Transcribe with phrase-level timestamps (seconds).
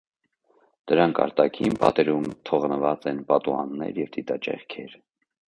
[0.91, 4.99] Դրանք արտաքին պատերում թողնված են պատուհաններ և դիտաճեղքեր։